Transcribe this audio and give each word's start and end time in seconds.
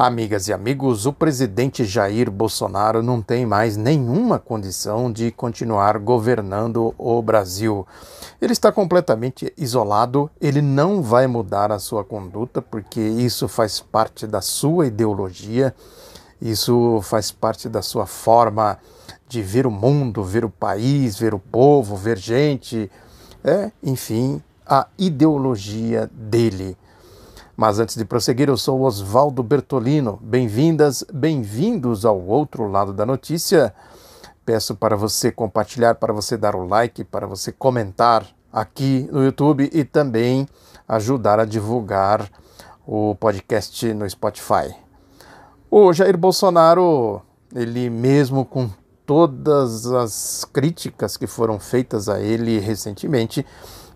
Amigas 0.00 0.46
e 0.46 0.52
amigos, 0.52 1.06
o 1.06 1.12
presidente 1.12 1.84
Jair 1.84 2.30
Bolsonaro 2.30 3.02
não 3.02 3.20
tem 3.20 3.44
mais 3.44 3.76
nenhuma 3.76 4.38
condição 4.38 5.10
de 5.10 5.32
continuar 5.32 5.98
governando 5.98 6.94
o 6.96 7.20
Brasil. 7.20 7.84
Ele 8.40 8.52
está 8.52 8.70
completamente 8.70 9.52
isolado, 9.58 10.30
ele 10.40 10.62
não 10.62 11.02
vai 11.02 11.26
mudar 11.26 11.72
a 11.72 11.80
sua 11.80 12.04
conduta, 12.04 12.62
porque 12.62 13.00
isso 13.00 13.48
faz 13.48 13.80
parte 13.80 14.24
da 14.24 14.40
sua 14.40 14.86
ideologia, 14.86 15.74
isso 16.40 17.00
faz 17.02 17.32
parte 17.32 17.68
da 17.68 17.82
sua 17.82 18.06
forma 18.06 18.78
de 19.28 19.42
ver 19.42 19.66
o 19.66 19.70
mundo, 19.72 20.22
ver 20.22 20.44
o 20.44 20.48
país, 20.48 21.18
ver 21.18 21.34
o 21.34 21.40
povo, 21.40 21.96
ver 21.96 22.18
gente, 22.18 22.88
é, 23.42 23.72
enfim, 23.82 24.40
a 24.64 24.86
ideologia 24.96 26.08
dele. 26.12 26.76
Mas 27.60 27.80
antes 27.80 27.96
de 27.96 28.04
prosseguir, 28.04 28.48
eu 28.48 28.56
sou 28.56 28.82
Oswaldo 28.82 29.42
Bertolino. 29.42 30.16
Bem-vindas, 30.22 31.04
bem-vindos 31.12 32.04
ao 32.04 32.16
outro 32.16 32.68
lado 32.68 32.92
da 32.92 33.04
notícia. 33.04 33.74
Peço 34.46 34.76
para 34.76 34.94
você 34.94 35.32
compartilhar, 35.32 35.96
para 35.96 36.12
você 36.12 36.36
dar 36.36 36.54
o 36.54 36.64
like, 36.64 37.02
para 37.02 37.26
você 37.26 37.50
comentar 37.50 38.24
aqui 38.52 39.08
no 39.10 39.24
YouTube 39.24 39.68
e 39.72 39.82
também 39.82 40.46
ajudar 40.86 41.40
a 41.40 41.44
divulgar 41.44 42.30
o 42.86 43.16
podcast 43.16 43.92
no 43.92 44.08
Spotify. 44.08 44.72
O 45.68 45.92
Jair 45.92 46.16
Bolsonaro, 46.16 47.20
ele 47.52 47.90
mesmo 47.90 48.44
com 48.44 48.70
todas 49.04 49.84
as 49.84 50.44
críticas 50.52 51.16
que 51.16 51.26
foram 51.26 51.58
feitas 51.58 52.08
a 52.08 52.20
ele 52.20 52.60
recentemente, 52.60 53.44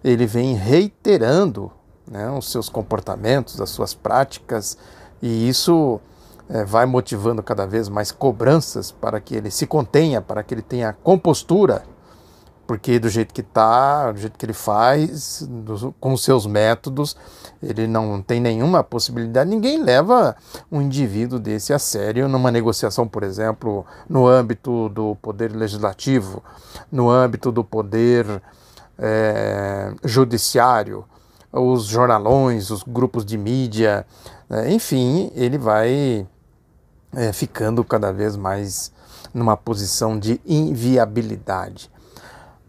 ele 0.03 0.27
vem 0.27 0.57
reiterando 0.57 1.71
né, 2.07 2.31
os 2.31 2.51
seus 2.51 2.69
comportamentos, 2.69 3.61
as 3.61 3.71
suas 3.71 3.95
práticas, 3.95 4.77
e 5.21 5.49
isso 5.49 6.01
é, 6.49 6.65
vai 6.65 6.87
motivando 6.87 7.43
cada 7.43 7.67
vez 7.67 7.89
mais 7.89 8.11
cobranças 8.11 8.91
para 8.91 9.21
que 9.21 9.35
ele 9.35 9.51
se 9.51 9.67
contenha, 9.67 10.21
para 10.21 10.43
que 10.43 10.53
ele 10.55 10.63
tenha 10.63 10.93
compostura, 10.93 11.83
porque 12.67 12.99
do 12.99 13.09
jeito 13.09 13.35
que 13.35 13.41
está, 13.41 14.11
do 14.13 14.19
jeito 14.19 14.39
que 14.39 14.47
ele 14.47 14.53
faz, 14.53 15.47
do, 15.49 15.95
com 16.01 16.13
os 16.13 16.25
seus 16.25 16.47
métodos, 16.47 17.17
ele 17.63 17.87
não 17.87 18.23
tem 18.23 18.41
nenhuma 18.41 18.83
possibilidade. 18.83 19.51
Ninguém 19.51 19.83
leva 19.83 20.37
um 20.71 20.81
indivíduo 20.81 21.39
desse 21.39 21.73
a 21.73 21.79
sério 21.79 22.29
numa 22.29 22.51
negociação, 22.51 23.07
por 23.07 23.23
exemplo, 23.25 23.85
no 24.09 24.27
âmbito 24.27 24.89
do 24.89 25.17
poder 25.17 25.53
legislativo, 25.55 26.43
no 26.91 27.11
âmbito 27.11 27.53
do 27.53 27.63
poder 27.63 28.43
é, 28.99 29.93
judiciário, 30.05 31.05
os 31.53 31.85
jornalões, 31.85 32.71
os 32.71 32.83
grupos 32.83 33.25
de 33.25 33.37
mídia, 33.37 34.07
né? 34.49 34.73
enfim, 34.73 35.31
ele 35.35 35.59
vai 35.59 36.27
é, 37.15 37.33
ficando 37.33 37.85
cada 37.85 38.13
vez 38.13 38.37
mais 38.37 38.91
numa 39.35 39.57
posição 39.57 40.19
de 40.19 40.41
inviabilidade. 40.47 41.91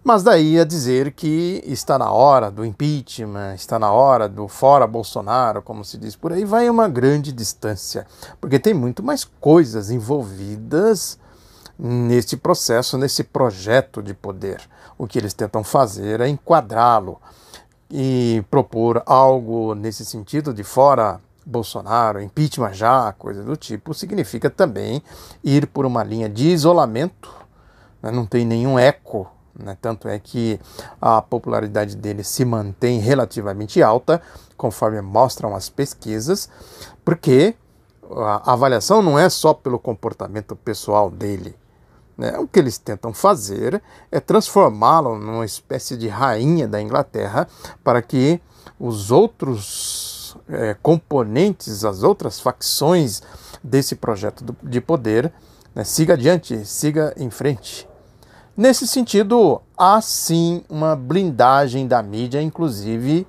Mas 0.04 0.22
daí 0.22 0.59
a 0.59 0.66
dizer 0.66 1.14
que 1.14 1.64
está 1.66 1.98
na 1.98 2.11
hora 2.11 2.52
do 2.52 2.66
impeachment, 2.66 3.56
está 3.56 3.80
na 3.80 3.89
hora 3.89 4.28
do 4.28 4.50
fora 4.50 4.86
Bolsonaro, 4.86 5.61
como 5.61 5.86
se 5.86 5.98
diz 5.98 6.14
por 6.14 6.34
aí, 6.34 6.44
vai 6.44 6.70
uma 6.70 6.89
grande 6.89 7.31
distância, 7.31 8.06
porque 8.42 8.59
tem 8.59 8.73
muito 8.73 9.02
mais 9.02 9.23
coisas 9.23 9.89
envolvidas 9.89 11.17
nesse 11.80 12.36
processo, 12.36 12.98
nesse 12.98 13.23
projeto 13.23 14.04
de 14.04 14.14
poder. 14.14 14.61
O 14.98 15.08
que 15.08 15.17
eles 15.17 15.34
tentam 15.34 15.64
fazer 15.64 16.20
é 16.20 16.28
enquadrá-lo 16.28 17.17
e 17.95 18.44
propor 18.49 19.03
algo 19.05 19.75
nesse 19.75 20.03
sentido 20.03 20.52
de 20.52 20.63
fora 20.63 21.22
Bolsonaro, 21.45 22.19
impeachment 22.19 22.73
já, 22.73 23.13
coisa 23.13 23.44
do 23.44 23.55
tipo, 23.55 23.94
significa 23.94 24.49
também 24.49 25.03
ir 25.44 25.67
por 25.67 25.86
uma 25.86 26.03
linha 26.03 26.27
de 26.27 26.47
isolamento, 26.47 27.31
né? 28.02 28.09
não 28.09 28.25
tem 28.25 28.45
nenhum 28.45 28.80
eco, 28.80 29.30
né? 29.55 29.77
tanto 29.80 30.08
é 30.08 30.17
que 30.17 30.59
a 30.99 31.21
popularidade 31.21 31.95
dele 31.95 32.23
se 32.23 32.43
mantém 32.43 32.99
relativamente 32.99 33.83
alta, 33.83 34.20
conforme 34.58 34.99
mostram 34.99 35.55
as 35.55 35.70
pesquisas, 35.70 36.49
porque 37.05 37.54
a 38.10 38.54
avaliação 38.54 39.04
não 39.04 39.20
é 39.20 39.30
só 39.30 39.54
pelo 39.54 39.77
comportamento 39.77 40.55
pessoal 40.55 41.11
dele, 41.11 41.55
né? 42.17 42.37
O 42.37 42.47
que 42.47 42.59
eles 42.59 42.77
tentam 42.77 43.13
fazer 43.13 43.81
é 44.11 44.19
transformá-lo 44.19 45.17
numa 45.17 45.45
espécie 45.45 45.97
de 45.97 46.07
rainha 46.07 46.67
da 46.67 46.81
Inglaterra 46.81 47.47
para 47.83 48.01
que 48.01 48.39
os 48.79 49.11
outros 49.11 50.37
é, 50.49 50.75
componentes, 50.81 51.85
as 51.85 52.03
outras 52.03 52.39
facções 52.39 53.21
desse 53.63 53.95
projeto 53.95 54.55
de 54.61 54.81
poder 54.81 55.31
né, 55.73 55.83
siga 55.83 56.13
adiante, 56.13 56.65
siga 56.65 57.13
em 57.17 57.29
frente. 57.29 57.87
Nesse 58.55 58.87
sentido, 58.87 59.61
há 59.75 59.99
sim 59.99 60.63
uma 60.69 60.95
blindagem 60.95 61.87
da 61.87 62.03
mídia, 62.03 62.41
inclusive 62.41 63.25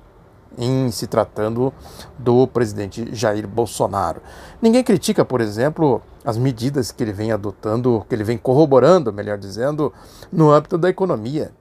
em 0.59 0.91
se 0.91 1.07
tratando 1.07 1.73
do 2.19 2.47
presidente 2.47 3.15
Jair 3.15 3.47
Bolsonaro. 3.47 4.21
Ninguém 4.61 4.83
critica, 4.83 5.25
por 5.25 5.41
exemplo, 5.41 6.01
as 6.25 6.37
medidas 6.37 6.91
que 6.91 7.03
ele 7.03 7.13
vem 7.13 7.33
adotando, 7.33 8.05
que 8.09 8.15
ele 8.15 8.25
vem 8.25 8.39
corroborando, 8.39 9.13
melhor 9.13 9.39
dizendo, 9.39 9.93
no 10.33 10.51
âmbito 10.51 10.79
da 10.79 10.89
economia. 10.89 11.53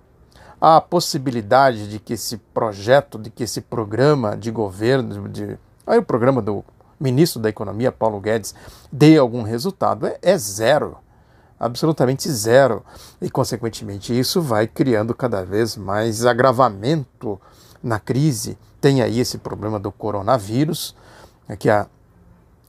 A 0.59 0.80
possibilidade 0.80 1.90
de 1.90 2.00
que 2.00 2.14
esse 2.14 2.38
projeto, 2.38 3.20
de 3.20 3.30
que 3.30 3.44
esse 3.44 3.62
programa 3.62 4.38
de 4.38 4.50
governo, 4.50 5.28
de, 5.28 5.58
aí 5.86 6.00
o 6.00 6.03
programa 6.03 6.42
do 6.42 6.64
ministro 7.00 7.42
da 7.42 7.50
Economia, 7.50 7.92
Paulo 7.92 8.22
Guedes, 8.22 8.56
dê 8.90 9.18
algum 9.18 9.42
resultado 9.42 10.08
é, 10.08 10.18
é 10.22 10.38
zero 10.38 10.98
absolutamente 11.64 12.30
zero. 12.30 12.84
E, 13.22 13.30
consequentemente, 13.30 14.18
isso 14.18 14.42
vai 14.42 14.68
criando 14.68 15.16
cada 15.16 15.44
vez 15.44 15.78
mais 15.78 16.26
agravamento 16.26 17.40
na 17.84 18.00
crise. 18.00 18.58
Tem 18.80 19.02
aí 19.02 19.20
esse 19.20 19.38
problema 19.38 19.80
do 19.80 19.92
coronavírus, 19.92 20.96
é 21.48 21.56
que 21.56 21.70
a 21.70 21.88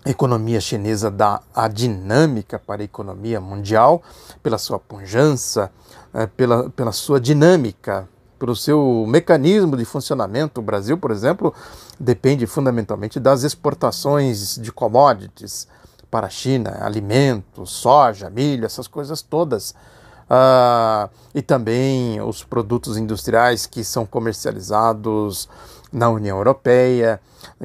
economia 0.05 0.61
chinesa 0.61 1.11
dá 1.11 1.41
a 1.55 1.69
dinâmica 1.69 2.59
para 2.59 2.83
a 2.83 2.85
economia 2.85 3.41
mundial, 3.41 4.03
pela 4.43 4.59
sua 4.59 4.79
pujança, 4.79 5.71
é, 6.13 6.27
pela, 6.27 6.69
pela 6.71 6.93
sua 6.93 7.21
dinâmica, 7.21 8.09
pelo 8.39 8.55
seu 8.55 9.07
mecanismo 9.09 9.77
de 9.77 9.85
funcionamento. 9.85 10.61
O 10.61 10.65
Brasil, 10.65 10.99
por 10.99 11.11
exemplo, 11.11 11.55
depende 11.99 12.47
fundamentalmente 12.47 13.19
das 13.19 13.43
exportações 13.43 14.57
de 14.57 14.71
commodities 14.71 15.67
para 16.11 16.27
a 16.27 16.31
China, 16.31 16.79
alimentos, 16.83 17.71
soja, 17.71 18.29
milho, 18.29 18.67
essas 18.67 18.87
coisas 18.87 19.23
todas. 19.23 19.75
Uh, 20.25 21.11
e 21.35 21.43
também 21.43 22.21
os 22.21 22.43
produtos 22.43 22.97
industriais 22.97 23.67
que 23.67 23.85
são 23.85 24.07
comercializados 24.07 25.49
na 25.93 26.09
União 26.09 26.39
Europeia, 26.39 27.21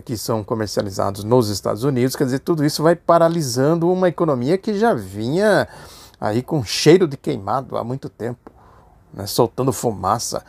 que 0.05 0.17
são 0.17 0.43
comercializados 0.43 1.23
nos 1.23 1.49
Estados 1.49 1.83
Unidos. 1.83 2.15
Quer 2.15 2.25
dizer, 2.25 2.39
tudo 2.39 2.63
isso 2.65 2.83
vai 2.83 2.95
paralisando 2.95 3.91
uma 3.91 4.07
economia 4.07 4.57
que 4.57 4.77
já 4.77 4.93
vinha 4.93 5.67
aí 6.19 6.43
com 6.43 6.63
cheiro 6.63 7.07
de 7.07 7.17
queimado 7.17 7.77
há 7.77 7.83
muito 7.83 8.09
tempo, 8.09 8.51
né, 9.13 9.25
soltando 9.25 9.71
fumaça, 9.71 10.43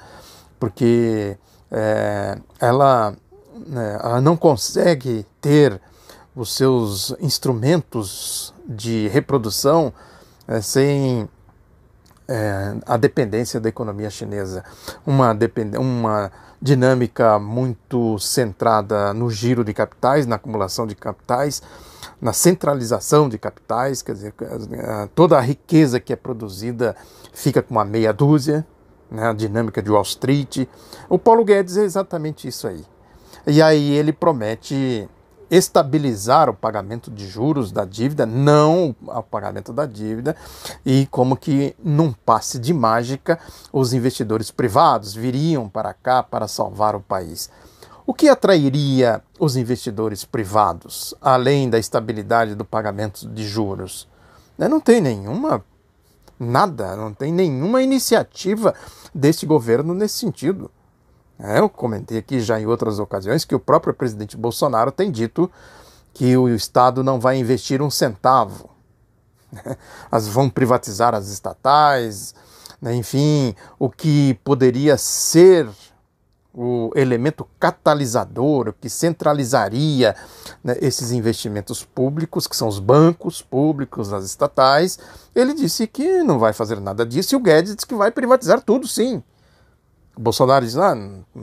porque 0.58 1.38
é, 1.70 2.38
ela, 2.58 3.14
né, 3.66 4.00
ela 4.02 4.20
não 4.20 4.36
consegue 4.36 5.24
ter 5.40 5.80
os 6.34 6.54
seus 6.54 7.14
instrumentos 7.20 8.52
de 8.66 9.08
reprodução 9.08 9.92
é, 10.46 10.60
sem 10.60 11.28
é, 12.30 12.76
a 12.86 12.96
dependência 12.96 13.58
da 13.58 13.68
economia 13.68 14.08
chinesa, 14.08 14.64
uma, 15.04 15.36
uma 15.76 16.30
dinâmica 16.62 17.40
muito 17.40 18.20
centrada 18.20 19.12
no 19.12 19.28
giro 19.28 19.64
de 19.64 19.74
capitais, 19.74 20.26
na 20.26 20.36
acumulação 20.36 20.86
de 20.86 20.94
capitais, 20.94 21.60
na 22.22 22.32
centralização 22.32 23.28
de 23.28 23.36
capitais, 23.36 24.00
quer 24.00 24.12
dizer, 24.12 24.34
toda 25.12 25.38
a 25.38 25.40
riqueza 25.40 25.98
que 25.98 26.12
é 26.12 26.16
produzida 26.16 26.94
fica 27.32 27.60
com 27.60 27.74
uma 27.74 27.84
meia 27.84 28.12
dúzia, 28.12 28.64
né, 29.10 29.28
a 29.28 29.32
dinâmica 29.32 29.82
de 29.82 29.90
Wall 29.90 30.02
Street. 30.02 30.68
O 31.08 31.18
Paulo 31.18 31.44
Guedes 31.44 31.76
é 31.76 31.82
exatamente 31.82 32.46
isso 32.46 32.68
aí. 32.68 32.84
E 33.44 33.60
aí 33.60 33.90
ele 33.90 34.12
promete 34.12 35.08
estabilizar 35.50 36.48
o 36.48 36.54
pagamento 36.54 37.10
de 37.10 37.26
juros 37.26 37.72
da 37.72 37.84
dívida, 37.84 38.24
não 38.24 38.94
o 39.02 39.22
pagamento 39.22 39.72
da 39.72 39.84
dívida, 39.84 40.36
e 40.86 41.06
como 41.10 41.36
que 41.36 41.74
num 41.82 42.12
passe 42.12 42.58
de 42.58 42.72
mágica 42.72 43.38
os 43.72 43.92
investidores 43.92 44.50
privados 44.50 45.12
viriam 45.12 45.68
para 45.68 45.92
cá 45.92 46.22
para 46.22 46.46
salvar 46.46 46.94
o 46.94 47.00
país. 47.00 47.50
O 48.06 48.14
que 48.14 48.28
atrairia 48.28 49.22
os 49.38 49.56
investidores 49.56 50.24
privados, 50.24 51.14
além 51.20 51.68
da 51.68 51.78
estabilidade 51.78 52.54
do 52.54 52.64
pagamento 52.64 53.28
de 53.28 53.46
juros? 53.46 54.08
Né, 54.56 54.68
não 54.68 54.80
tem 54.80 55.00
nenhuma 55.00 55.64
nada, 56.38 56.96
não 56.96 57.12
tem 57.12 57.32
nenhuma 57.32 57.82
iniciativa 57.82 58.74
deste 59.14 59.46
governo 59.46 59.94
nesse 59.94 60.18
sentido. 60.18 60.70
É, 61.42 61.58
eu 61.58 61.68
comentei 61.68 62.18
aqui 62.18 62.40
já 62.40 62.60
em 62.60 62.66
outras 62.66 62.98
ocasiões 62.98 63.44
que 63.44 63.54
o 63.54 63.60
próprio 63.60 63.94
presidente 63.94 64.36
Bolsonaro 64.36 64.92
tem 64.92 65.10
dito 65.10 65.50
que 66.12 66.36
o 66.36 66.48
Estado 66.48 67.02
não 67.02 67.18
vai 67.18 67.38
investir 67.38 67.80
um 67.80 67.90
centavo. 67.90 68.68
As 70.12 70.28
vão 70.28 70.50
privatizar 70.50 71.14
as 71.14 71.28
estatais, 71.28 72.34
né? 72.80 72.94
enfim, 72.94 73.54
o 73.78 73.88
que 73.88 74.34
poderia 74.44 74.96
ser 74.96 75.68
o 76.52 76.90
elemento 76.94 77.48
catalisador, 77.58 78.68
o 78.68 78.72
que 78.72 78.88
centralizaria 78.88 80.14
né, 80.62 80.76
esses 80.80 81.12
investimentos 81.12 81.84
públicos, 81.84 82.46
que 82.46 82.56
são 82.56 82.68
os 82.68 82.78
bancos 82.78 83.40
públicos, 83.40 84.12
as 84.12 84.24
estatais, 84.24 84.98
ele 85.34 85.54
disse 85.54 85.86
que 85.86 86.22
não 86.22 86.38
vai 86.38 86.52
fazer 86.52 86.80
nada 86.80 87.06
disso 87.06 87.34
e 87.34 87.36
o 87.36 87.40
Guedes 87.40 87.74
disse 87.74 87.86
que 87.86 87.94
vai 87.94 88.10
privatizar 88.10 88.60
tudo, 88.60 88.86
sim. 88.86 89.22
Bolsonaro 90.16 90.64
diz: 90.64 90.76
ah, 90.76 90.96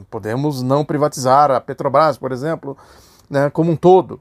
podemos 0.10 0.62
não 0.62 0.86
privatizar 0.86 1.52
a 1.52 1.60
Petrobras, 1.60 2.18
por 2.18 2.32
exemplo, 2.32 2.78
né, 3.30 3.50
como 3.50 3.72
um 3.72 3.76
todo. 3.76 4.20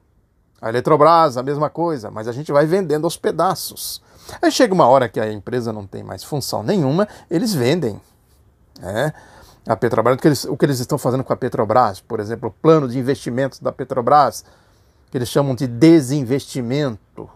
A 0.61 0.71
Eletrobras, 0.71 1.37
a 1.37 1.43
mesma 1.43 1.69
coisa, 1.69 2.11
mas 2.11 2.27
a 2.27 2.33
gente 2.33 2.51
vai 2.51 2.65
vendendo 2.65 3.05
aos 3.05 3.17
pedaços. 3.17 4.03
Aí 4.41 4.51
chega 4.51 4.73
uma 4.73 4.89
hora 4.89 5.09
que 5.09 5.21
a 5.21 5.31
empresa 5.31 5.73
não 5.73 5.87
tem 5.87 6.03
mais 6.03 6.25
função 6.25 6.63
nenhuma, 6.63 7.07
eles 7.31 7.55
vendem. 7.55 8.01
Né? 8.81 9.13
A 9.67 9.77
Petrobras, 9.77 10.17
o 10.17 10.19
que, 10.19 10.29
eles, 10.29 10.45
o 10.45 10.57
que 10.57 10.65
eles 10.65 10.81
estão 10.81 10.97
fazendo 10.97 11.23
com 11.23 11.33
a 11.33 11.37
Petrobras, 11.37 12.01
por 12.01 12.21
exemplo, 12.21 12.49
o 12.49 12.53
plano 12.53 12.89
de 12.89 12.99
investimentos 12.99 13.61
da 13.61 13.71
Petrobras, 13.71 14.45
que 15.11 15.19
eles 15.19 15.29
chamam 15.29 15.55
de 15.55 15.67
desinvestimento. 15.67 17.29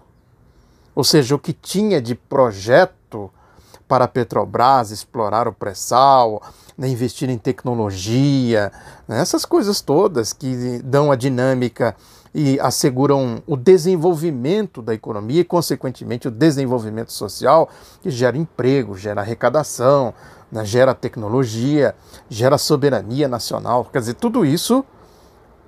Ou 0.95 1.05
seja, 1.05 1.35
o 1.35 1.39
que 1.39 1.53
tinha 1.53 2.01
de 2.01 2.15
projeto 2.15 3.31
para 3.91 4.05
a 4.05 4.09
Petrobras 4.09 4.93
explorar 4.93 5.49
o 5.49 5.53
pré-sal, 5.53 6.41
né, 6.79 6.87
investir 6.87 7.29
em 7.29 7.37
tecnologia, 7.37 8.71
né, 9.09 9.21
essas 9.21 9.45
coisas 9.45 9.81
todas 9.81 10.33
que 10.33 10.81
dão 10.85 11.11
a 11.11 11.17
dinâmica 11.17 11.97
e 12.33 12.61
asseguram 12.61 13.43
o 13.49 13.57
desenvolvimento 13.57 14.81
da 14.81 14.95
economia 14.95 15.41
e, 15.41 15.45
consequentemente, 15.45 16.29
o 16.29 16.31
desenvolvimento 16.31 17.13
social, 17.13 17.69
que 18.01 18.11
gera 18.11 18.39
emprego, 18.39 18.97
gera 18.97 19.23
arrecadação, 19.23 20.15
né, 20.53 20.65
gera 20.65 20.95
tecnologia, 20.95 21.93
gera 22.29 22.57
soberania 22.59 23.27
nacional. 23.27 23.85
Quer 23.93 23.99
dizer, 23.99 24.15
tudo 24.15 24.47
isso 24.47 24.85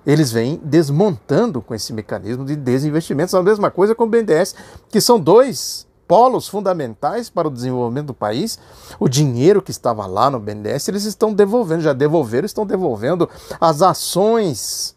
eles 0.06 0.30
vêm 0.30 0.60
desmontando 0.62 1.60
com 1.60 1.74
esse 1.74 1.92
mecanismo 1.92 2.44
de 2.44 2.54
desinvestimentos. 2.54 3.34
A 3.34 3.42
mesma 3.42 3.68
coisa 3.68 3.96
com 3.96 4.04
o 4.04 4.08
BNDES, 4.08 4.54
que 4.88 5.00
são 5.00 5.18
dois 5.18 5.90
polos 6.12 6.46
fundamentais 6.46 7.30
para 7.30 7.48
o 7.48 7.50
desenvolvimento 7.50 8.08
do 8.08 8.14
país. 8.14 8.58
O 9.00 9.08
dinheiro 9.08 9.62
que 9.62 9.70
estava 9.70 10.04
lá 10.04 10.28
no 10.28 10.38
BNDES, 10.38 10.88
eles 10.88 11.04
estão 11.04 11.32
devolvendo, 11.32 11.80
já 11.80 11.94
devolveram, 11.94 12.44
estão 12.44 12.66
devolvendo 12.66 13.30
as 13.58 13.80
ações 13.80 14.94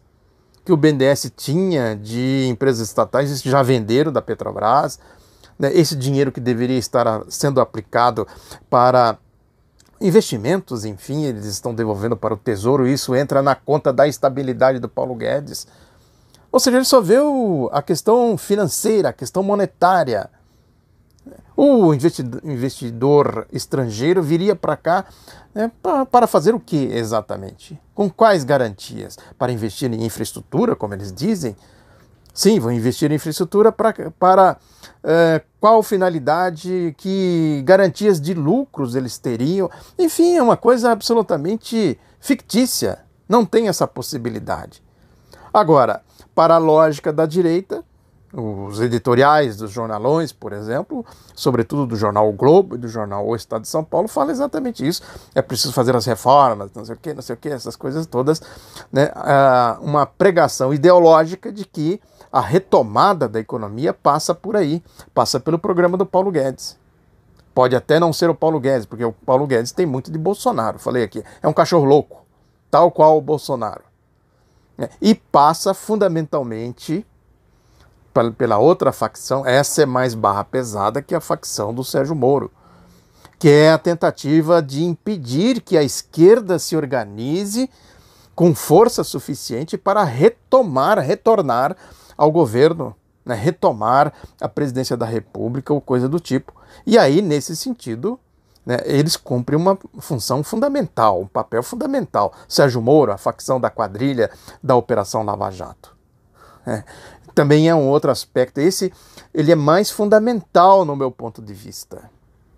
que 0.62 0.70
o 0.70 0.76
BNDES 0.76 1.32
tinha 1.34 1.96
de 1.96 2.46
empresas 2.50 2.86
estatais, 2.86 3.40
já 3.40 3.62
venderam 3.62 4.12
da 4.12 4.20
Petrobras. 4.20 4.98
Né? 5.58 5.74
Esse 5.74 5.96
dinheiro 5.96 6.30
que 6.30 6.38
deveria 6.38 6.76
estar 6.76 7.22
sendo 7.30 7.62
aplicado 7.62 8.28
para 8.68 9.16
investimentos, 9.98 10.84
enfim, 10.84 11.24
eles 11.24 11.46
estão 11.46 11.74
devolvendo 11.74 12.14
para 12.14 12.34
o 12.34 12.36
Tesouro, 12.36 12.86
isso 12.86 13.16
entra 13.16 13.40
na 13.40 13.54
conta 13.54 13.90
da 13.90 14.06
estabilidade 14.06 14.78
do 14.78 14.88
Paulo 14.88 15.14
Guedes. 15.14 15.66
Ou 16.52 16.60
seja, 16.60 16.76
ele 16.76 16.84
só 16.84 17.00
vê 17.00 17.16
a 17.72 17.80
questão 17.80 18.36
financeira, 18.36 19.08
a 19.08 19.14
questão 19.14 19.42
monetária. 19.42 20.28
O 21.68 21.92
investidor, 21.92 23.46
estrangeiro 23.52 24.22
viria 24.22 24.54
para 24.54 24.76
cá 24.76 25.04
né, 25.52 25.70
para 26.10 26.26
fazer 26.28 26.54
o 26.54 26.60
que 26.60 26.76
exatamente? 26.76 27.80
Com 27.92 28.08
quais 28.08 28.44
garantias? 28.44 29.18
Para 29.36 29.50
investir 29.50 29.92
em 29.92 30.04
infraestrutura, 30.04 30.76
como 30.76 30.94
eles 30.94 31.12
dizem? 31.12 31.56
Sim, 32.32 32.60
vão 32.60 32.70
investir 32.70 33.10
em 33.10 33.16
infraestrutura 33.16 33.72
pra, 33.72 33.92
para 34.18 34.58
uh, 35.02 35.44
qual 35.58 35.82
finalidade, 35.82 36.94
que 36.98 37.62
garantias 37.64 38.20
de 38.20 38.32
lucros 38.32 38.94
eles 38.94 39.18
teriam. 39.18 39.68
Enfim, 39.98 40.36
é 40.36 40.42
uma 40.42 40.56
coisa 40.56 40.92
absolutamente 40.92 41.98
fictícia. 42.20 42.98
Não 43.28 43.44
tem 43.44 43.68
essa 43.68 43.88
possibilidade. 43.88 44.82
Agora, 45.52 46.02
para 46.34 46.54
a 46.54 46.58
lógica 46.58 47.12
da 47.12 47.26
direita, 47.26 47.82
os 48.32 48.80
editoriais 48.80 49.56
dos 49.56 49.70
jornalões, 49.70 50.32
por 50.32 50.52
exemplo, 50.52 51.04
sobretudo 51.34 51.86
do 51.86 51.96
jornal 51.96 52.28
o 52.28 52.32
Globo 52.32 52.74
e 52.74 52.78
do 52.78 52.88
jornal 52.88 53.26
O 53.26 53.36
Estado 53.36 53.62
de 53.62 53.68
São 53.68 53.84
Paulo, 53.84 54.08
falam 54.08 54.30
exatamente 54.30 54.86
isso. 54.86 55.02
É 55.34 55.40
preciso 55.40 55.72
fazer 55.72 55.94
as 55.94 56.04
reformas, 56.06 56.70
não 56.74 56.84
sei 56.84 56.94
o 56.94 56.98
que, 56.98 57.14
não 57.14 57.22
sei 57.22 57.34
o 57.34 57.38
que, 57.38 57.48
essas 57.48 57.76
coisas 57.76 58.06
todas. 58.06 58.42
Né? 58.92 59.10
Ah, 59.14 59.78
uma 59.80 60.06
pregação 60.06 60.74
ideológica 60.74 61.52
de 61.52 61.64
que 61.64 62.00
a 62.32 62.40
retomada 62.40 63.28
da 63.28 63.40
economia 63.40 63.94
passa 63.94 64.34
por 64.34 64.56
aí, 64.56 64.82
passa 65.14 65.38
pelo 65.40 65.58
programa 65.58 65.96
do 65.96 66.04
Paulo 66.04 66.30
Guedes. 66.30 66.76
Pode 67.54 67.74
até 67.74 67.98
não 67.98 68.12
ser 68.12 68.28
o 68.28 68.34
Paulo 68.34 68.60
Guedes, 68.60 68.84
porque 68.84 69.04
o 69.04 69.12
Paulo 69.12 69.46
Guedes 69.46 69.72
tem 69.72 69.86
muito 69.86 70.10
de 70.10 70.18
Bolsonaro, 70.18 70.78
falei 70.78 71.02
aqui. 71.02 71.24
É 71.40 71.48
um 71.48 71.54
cachorro 71.54 71.86
louco, 71.86 72.26
tal 72.70 72.90
qual 72.90 73.16
o 73.16 73.22
Bolsonaro. 73.22 73.82
É, 74.78 74.90
e 75.00 75.14
passa 75.14 75.72
fundamentalmente 75.72 77.06
pela 78.36 78.58
outra 78.58 78.92
facção, 78.92 79.46
essa 79.46 79.82
é 79.82 79.86
mais 79.86 80.14
barra 80.14 80.44
pesada 80.44 81.02
que 81.02 81.14
a 81.14 81.20
facção 81.20 81.72
do 81.74 81.84
Sérgio 81.84 82.14
Moro, 82.14 82.50
que 83.38 83.48
é 83.48 83.70
a 83.70 83.78
tentativa 83.78 84.62
de 84.62 84.84
impedir 84.84 85.60
que 85.60 85.76
a 85.76 85.82
esquerda 85.82 86.58
se 86.58 86.76
organize 86.76 87.70
com 88.34 88.54
força 88.54 89.02
suficiente 89.02 89.78
para 89.78 90.04
retomar, 90.04 90.98
retornar 90.98 91.76
ao 92.16 92.30
governo, 92.30 92.94
né, 93.24 93.34
retomar 93.34 94.12
a 94.40 94.48
presidência 94.48 94.96
da 94.96 95.06
República 95.06 95.72
ou 95.72 95.80
coisa 95.80 96.08
do 96.08 96.20
tipo. 96.20 96.54
E 96.86 96.98
aí, 96.98 97.22
nesse 97.22 97.56
sentido, 97.56 98.20
né, 98.64 98.78
eles 98.84 99.16
cumprem 99.16 99.58
uma 99.58 99.78
função 100.00 100.42
fundamental, 100.42 101.20
um 101.20 101.26
papel 101.26 101.62
fundamental. 101.62 102.32
Sérgio 102.48 102.82
Moro, 102.82 103.12
a 103.12 103.18
facção 103.18 103.60
da 103.60 103.70
quadrilha 103.70 104.30
da 104.62 104.74
Operação 104.76 105.22
Lava 105.22 105.50
Jato. 105.50 105.96
É, 106.66 106.82
também 107.36 107.68
é 107.68 107.74
um 107.74 107.86
outro 107.86 108.10
aspecto. 108.10 108.58
Esse 108.58 108.90
ele 109.34 109.52
é 109.52 109.54
mais 109.54 109.90
fundamental 109.90 110.86
no 110.86 110.96
meu 110.96 111.10
ponto 111.10 111.42
de 111.42 111.52
vista. 111.52 112.10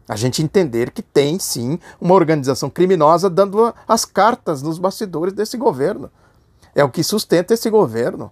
A 0.08 0.14
gente 0.14 0.40
entender 0.40 0.92
que 0.92 1.02
tem 1.02 1.36
sim 1.36 1.80
uma 2.00 2.14
organização 2.14 2.70
criminosa 2.70 3.28
dando 3.28 3.74
as 3.88 4.04
cartas 4.04 4.62
nos 4.62 4.78
bastidores 4.78 5.34
desse 5.34 5.56
governo. 5.56 6.08
É 6.76 6.84
o 6.84 6.88
que 6.88 7.02
sustenta 7.02 7.52
esse 7.52 7.68
governo. 7.68 8.30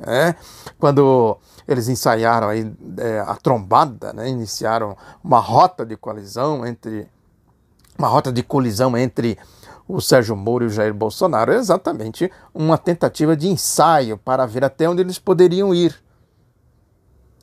É, 0.00 0.34
quando 0.78 1.36
eles 1.68 1.88
ensaiaram 1.88 2.48
aí, 2.48 2.74
é, 2.96 3.20
a 3.20 3.36
trombada, 3.36 4.14
né, 4.14 4.28
iniciaram 4.28 4.96
uma 5.22 5.38
rota 5.38 5.84
de 5.84 5.94
colisão 5.96 6.66
entre 6.66 7.06
uma 7.96 8.08
rota 8.08 8.32
de 8.32 8.42
colisão 8.42 8.96
entre 8.96 9.38
o 9.86 10.00
Sérgio 10.00 10.34
Moro 10.34 10.64
e 10.64 10.66
o 10.66 10.70
Jair 10.70 10.94
Bolsonaro 10.94 11.52
é 11.52 11.56
exatamente 11.56 12.30
uma 12.54 12.78
tentativa 12.78 13.36
de 13.36 13.48
ensaio 13.48 14.16
para 14.16 14.46
ver 14.46 14.64
até 14.64 14.88
onde 14.88 15.02
eles 15.02 15.18
poderiam 15.18 15.74
ir. 15.74 16.02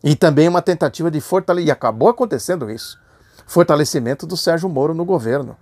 E 0.04 0.16
também 0.16 0.48
uma 0.48 0.62
tentativa 0.62 1.12
de 1.12 1.22
fortalecer, 1.22 1.68
e 1.68 1.72
acabou 1.72 2.10
acontecendo 2.10 2.72
isso, 2.72 3.00
fortalecimento 3.46 4.26
do 4.26 4.36
Sérgio 4.36 4.68
Moro 4.68 4.94
no 4.94 5.06
governo. 5.06 5.56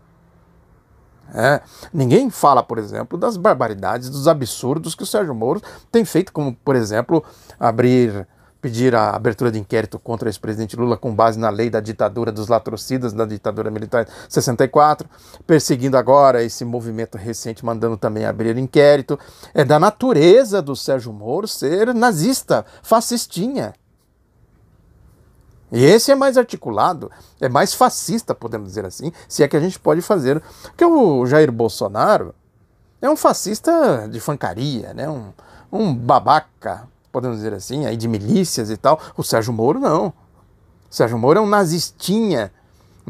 É, 1.34 1.62
ninguém 1.94 2.30
fala, 2.30 2.64
por 2.64 2.78
exemplo, 2.78 3.18
das 3.18 3.38
barbaridades, 3.38 4.10
dos 4.10 4.28
absurdos 4.28 4.96
que 4.96 5.04
o 5.04 5.06
Sérgio 5.06 5.36
Moro 5.36 5.62
tem 5.92 6.04
feito, 6.04 6.34
como, 6.34 6.56
por 6.56 6.76
exemplo, 6.76 7.24
abrir, 7.60 8.28
pedir 8.62 8.94
a 8.94 9.12
abertura 9.12 9.52
de 9.52 9.60
inquérito 9.60 9.98
contra 9.98 10.28
o 10.28 10.30
ex-presidente 10.30 10.76
Lula 10.76 10.98
com 10.98 11.14
base 11.14 11.40
na 11.40 11.50
lei 11.50 11.70
da 11.70 11.80
ditadura 11.80 12.32
dos 12.32 12.48
latrocidas, 12.48 13.14
da 13.14 13.26
ditadura 13.26 13.72
militar 13.72 14.06
de 14.06 14.12
64, 14.28 15.10
perseguindo 15.48 15.98
agora 15.98 16.44
esse 16.44 16.66
movimento 16.66 17.18
recente, 17.18 17.66
mandando 17.66 17.96
também 17.98 18.26
abrir 18.26 18.58
inquérito. 18.58 19.18
É 19.54 19.64
da 19.64 19.80
natureza 19.80 20.62
do 20.62 20.76
Sérgio 20.76 21.14
Moro 21.14 21.48
ser 21.48 21.94
nazista, 21.94 22.66
fascistinha. 22.84 23.74
E 25.72 25.86
esse 25.86 26.12
é 26.12 26.16
mais 26.16 26.36
articulado, 26.36 27.12
é 27.40 27.48
mais 27.48 27.74
fascista, 27.74 28.34
podemos 28.34 28.70
dizer 28.70 28.86
assim, 28.86 29.12
se 29.28 29.44
é 29.44 29.48
que 29.48 29.56
a 29.56 29.60
gente 29.60 29.80
pode 29.80 30.02
fazer. 30.02 30.42
Porque 30.64 30.84
o 30.84 31.26
Jair 31.28 31.52
Bolsonaro 31.52 32.34
é 33.02 33.10
um 33.10 33.16
fascista 33.16 34.08
de 34.10 34.20
fancaria, 34.20 34.94
né? 34.94 35.08
um, 35.08 35.32
um 35.72 35.94
babaca, 35.94 36.88
podemos 37.12 37.38
dizer 37.38 37.54
assim, 37.54 37.86
aí 37.86 37.98
de 37.98 38.08
milícias 38.08 38.70
e 38.70 38.78
tal. 38.78 39.00
O 39.18 39.24
Sérgio 39.24 39.54
Moro 39.54 39.80
não. 39.80 40.08
O 40.08 40.14
Sérgio 40.90 41.18
Moro 41.18 41.40
é 41.40 41.42
um 41.42 41.48
nazistinha. 41.48 42.52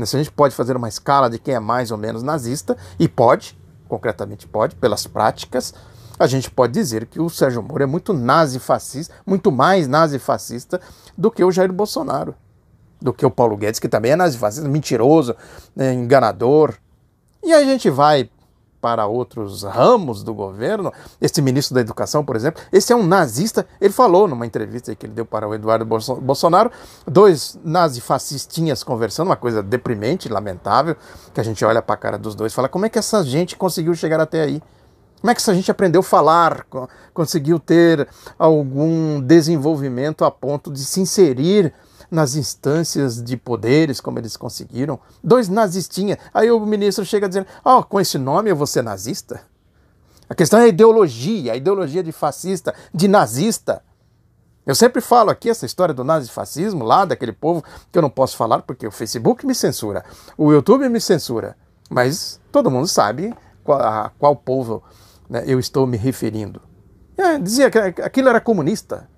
Se 0.06 0.15
a 0.15 0.20
gente 0.20 0.32
pode 0.32 0.56
fazer 0.56 0.77
uma 0.77 0.88
escala 0.88 1.29
de 1.29 1.38
quem 1.38 1.56
é 1.56 1.60
mais 1.60 1.91
ou 1.91 1.98
menos 1.98 2.24
nazista, 2.24 2.77
e 2.98 3.08
pode, 3.08 3.58
concretamente 3.88 4.48
pode, 4.48 4.75
pelas 4.75 5.06
práticas, 5.06 5.74
a 6.18 6.27
gente 6.27 6.50
pode 6.50 6.74
dizer 6.74 7.06
que 7.06 7.20
o 7.20 7.29
Sérgio 7.29 7.62
Moro 7.62 7.84
é 7.84 7.86
muito 7.86 8.13
nazi-fascista, 8.13 9.13
muito 9.25 9.51
mais 9.51 9.88
nazi-fascista 9.88 10.79
do 11.18 11.29
que 11.29 11.44
o 11.44 11.51
Jair 11.51 11.72
Bolsonaro 11.72 12.36
do 13.01 13.13
que 13.13 13.25
o 13.25 13.32
Paulo 13.32 13.56
Guedes, 13.56 13.79
que 13.79 13.88
também 13.88 14.12
é 14.12 14.15
nazifascista, 14.15 14.68
mentiroso, 14.68 15.36
né, 15.75 15.94
enganador. 15.94 16.75
E 17.41 17.53
aí 17.53 17.63
a 17.63 17.72
gente 17.72 17.89
vai 17.89 18.29
para 18.81 19.05
outros 19.07 19.63
ramos 19.63 20.24
do 20.24 20.33
governo. 20.33 20.91
Este 21.19 21.41
ministro 21.41 21.75
da 21.75 21.81
Educação, 21.81 22.24
por 22.24 22.36
exemplo, 22.36 22.62
esse 22.71 22.93
é 22.93 22.95
um 22.95 23.05
nazista. 23.05 23.65
Ele 23.79 23.93
falou 23.93 24.27
numa 24.27 24.45
entrevista 24.45 24.95
que 24.95 25.05
ele 25.05 25.13
deu 25.13 25.25
para 25.25 25.48
o 25.48 25.53
Eduardo 25.53 25.86
Bolsonaro, 25.86 26.71
dois 27.05 27.59
nazifascistinhas 27.63 28.83
conversando, 28.83 29.27
uma 29.27 29.36
coisa 29.36 29.62
deprimente, 29.62 30.29
lamentável, 30.29 30.95
que 31.33 31.39
a 31.39 31.43
gente 31.43 31.63
olha 31.63 31.81
para 31.81 31.95
a 31.95 31.98
cara 31.98 32.17
dos 32.17 32.36
dois 32.36 32.51
e 32.51 32.55
fala: 32.55 32.69
como 32.69 32.86
é 32.86 32.89
que 32.89 33.00
essa 33.00 33.24
gente 33.24 33.55
conseguiu 33.55 33.93
chegar 33.93 34.19
até 34.19 34.41
aí? 34.41 34.62
Como 35.19 35.31
é 35.31 35.36
que 35.36 35.41
essa 35.41 35.53
gente 35.53 35.69
aprendeu 35.69 36.00
a 36.00 36.03
falar, 36.03 36.65
conseguiu 37.13 37.59
ter 37.59 38.07
algum 38.38 39.19
desenvolvimento 39.19 40.24
a 40.24 40.31
ponto 40.31 40.71
de 40.71 40.79
se 40.79 41.01
inserir 41.01 41.74
nas 42.10 42.36
instâncias 42.36 43.24
de 43.24 43.38
poderes, 43.38 44.01
como 44.01 44.20
eles 44.20 44.36
conseguiram? 44.36 45.00
Dois 45.24 45.50
nazistinhas. 45.50 46.18
Aí 46.34 46.50
o 46.51 46.60
ministro 46.60 47.06
chega 47.06 47.28
dizendo: 47.28 47.48
Ó, 47.63 47.80
oh, 47.80 47.84
com 47.84 48.00
esse 48.00 48.18
nome 48.18 48.50
eu 48.50 48.56
vou 48.56 48.68
ser 48.68 48.82
nazista? 48.82 49.42
A 50.30 50.36
questão 50.36 50.60
é 50.60 50.63
a 50.63 50.68
ideologia, 50.68 51.54
a 51.54 51.56
ideologia 51.56 52.04
de 52.04 52.12
fascista, 52.12 52.75
de 52.94 53.08
nazista. 53.08 53.82
Eu 54.66 54.75
sempre 54.75 55.01
falo 55.01 55.32
aqui 55.32 55.50
essa 55.50 55.66
história 55.66 55.94
do 55.94 56.04
nazifascismo, 56.04 56.84
lá 56.84 57.04
daquele 57.04 57.32
povo 57.32 57.63
que 57.92 57.98
eu 57.98 58.01
não 58.04 58.10
posso 58.10 58.38
falar 58.38 58.62
porque 58.62 58.86
o 58.86 58.92
Facebook 58.92 59.44
me 59.46 59.56
censura, 59.56 60.06
o 60.38 60.51
YouTube 60.51 60.88
me 60.88 61.01
censura, 61.01 61.58
mas 61.89 62.39
todo 62.51 62.70
mundo 62.70 62.88
sabe 62.88 63.34
a 63.68 64.12
qual 64.20 64.36
povo 64.36 64.84
né, 65.28 65.44
eu 65.48 65.60
estou 65.60 65.88
me 65.88 65.98
referindo. 65.98 66.62
É, 67.18 67.39
dizia 67.39 67.72
que 67.72 67.80
aquilo 67.80 68.30
era 68.30 68.39
comunista. 68.39 69.10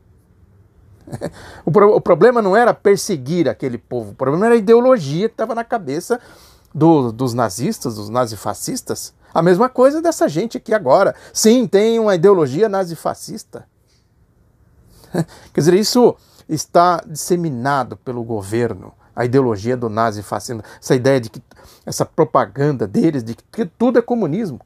o, 1.65 1.71
pro, 1.71 1.95
o, 1.95 2.01
problema 2.01 2.41
não 2.41 2.55
era 2.55 2.73
perseguir 2.73 3.47
aquele 3.47 3.77
povo, 3.77 4.11
o 4.11 4.15
problema 4.15 4.45
era 4.45 4.55
a 4.55 4.57
ideologia 4.57 5.27
que 5.27 5.33
estava 5.33 5.55
na 5.55 5.63
cabeça 5.63 6.19
do, 6.73 7.11
dos 7.11 7.33
nazistas, 7.33 7.95
dos 7.95 8.09
nazifascistas. 8.09 9.13
A 9.33 9.41
mesma 9.41 9.69
coisa 9.69 10.01
dessa 10.01 10.27
gente 10.27 10.57
aqui 10.57 10.73
agora. 10.73 11.15
Sim, 11.33 11.65
tem 11.65 11.99
uma 11.99 12.15
ideologia 12.15 12.67
nazifascista. 12.67 13.65
Quer 15.53 15.61
dizer, 15.61 15.73
isso 15.75 16.15
está 16.49 17.01
disseminado 17.05 17.95
pelo 17.97 18.23
governo, 18.23 18.93
a 19.15 19.23
ideologia 19.23 19.77
do 19.77 19.89
nazifascismo, 19.89 20.63
essa 20.81 20.95
ideia 20.95 21.19
de 21.19 21.29
que, 21.29 21.41
essa 21.85 22.05
propaganda 22.05 22.87
deles 22.87 23.23
de 23.23 23.35
que 23.35 23.65
tudo 23.65 23.99
é 23.99 24.01
comunismo 24.01 24.59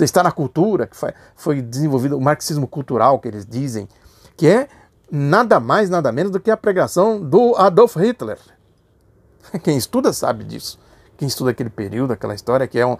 está 0.00 0.22
na 0.22 0.32
cultura, 0.32 0.86
que 0.86 0.96
foi 1.36 1.60
desenvolvido 1.60 2.16
o 2.16 2.20
marxismo 2.20 2.66
cultural, 2.66 3.18
que 3.18 3.28
eles 3.28 3.46
dizem, 3.46 3.88
que 4.36 4.48
é 4.48 4.68
nada 5.14 5.60
mais, 5.60 5.90
nada 5.90 6.10
menos 6.10 6.32
do 6.32 6.40
que 6.40 6.50
a 6.50 6.56
pregação 6.56 7.20
do 7.20 7.54
Adolf 7.56 7.96
Hitler. 7.96 8.38
Quem 9.62 9.76
estuda 9.76 10.10
sabe 10.10 10.42
disso. 10.42 10.80
Quem 11.18 11.28
estuda 11.28 11.50
aquele 11.50 11.68
período, 11.68 12.14
aquela 12.14 12.34
história, 12.34 12.66
que 12.66 12.78
é 12.78 12.86
um, 12.86 12.96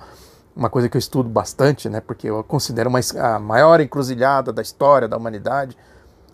uma 0.54 0.69
coisa 0.69 0.90
que 0.90 0.97
eu 0.97 0.99
estudo 0.99 1.31
bastante, 1.31 1.88
né, 1.88 2.02
porque 2.02 2.28
eu 2.28 2.45
considero 2.45 2.90
uma, 2.90 3.00
a 3.19 3.38
maior 3.38 3.81
encruzilhada 3.81 4.52
da 4.52 4.61
história 4.61 5.09
da 5.09 5.16
humanidade. 5.16 5.75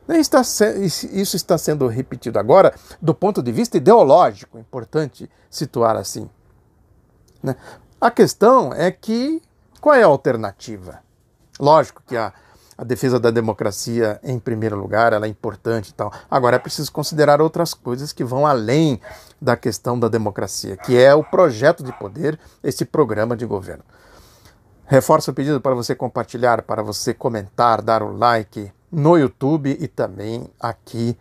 Está, 0.08 0.40
isso 0.40 1.36
está 1.36 1.56
sendo 1.56 1.86
repetido 1.86 2.38
agora 2.38 2.74
do 3.00 3.14
ponto 3.14 3.40
de 3.40 3.52
vista 3.52 3.76
ideológico, 3.76 4.58
importante 4.58 5.30
situar 5.48 5.96
assim. 5.96 6.28
Né? 7.40 7.54
A 8.00 8.10
questão 8.10 8.72
é 8.72 8.90
que 8.90 9.40
qual 9.80 9.94
é 9.94 10.02
a 10.02 10.06
alternativa? 10.06 11.00
Lógico 11.60 12.02
que 12.06 12.16
a, 12.16 12.32
a 12.78 12.84
defesa 12.84 13.18
da 13.18 13.32
democracia, 13.32 14.20
em 14.22 14.38
primeiro 14.38 14.76
lugar, 14.76 15.12
ela 15.12 15.26
é 15.26 15.28
importante 15.28 15.88
e 15.88 15.94
tal. 15.94 16.12
Agora 16.30 16.54
é 16.54 16.58
preciso 16.60 16.92
considerar 16.92 17.42
outras 17.42 17.74
coisas 17.74 18.12
que 18.12 18.22
vão 18.22 18.46
além 18.46 19.00
da 19.42 19.56
questão 19.56 19.98
da 19.98 20.06
democracia, 20.06 20.76
que 20.76 20.96
é 20.96 21.12
o 21.12 21.24
projeto 21.24 21.82
de 21.82 21.92
poder, 21.92 22.38
esse 22.62 22.84
programa 22.84 23.36
de 23.36 23.44
governo. 23.44 23.82
Reforço 24.86 25.32
o 25.32 25.34
pedido 25.34 25.60
para 25.60 25.74
você 25.74 25.92
compartilhar, 25.92 26.62
para 26.62 26.80
você 26.80 27.12
comentar, 27.12 27.82
dar 27.82 28.00
o 28.00 28.16
like 28.16 28.72
no 28.92 29.18
YouTube 29.18 29.76
e 29.78 29.88
também 29.88 30.48
aqui 30.58 31.18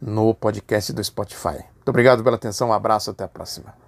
no 0.00 0.34
podcast 0.34 0.92
do 0.92 1.02
Spotify. 1.02 1.64
Muito 1.74 1.88
obrigado 1.88 2.22
pela 2.22 2.36
atenção, 2.36 2.68
um 2.68 2.72
abraço, 2.72 3.10
até 3.10 3.24
a 3.24 3.28
próxima. 3.28 3.87